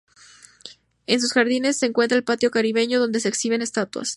[1.05, 4.09] En sus jardines se encuentra el Patio Caribeño, donde se exhiben estatuas.